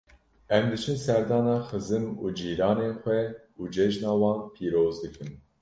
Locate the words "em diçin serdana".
0.57-1.55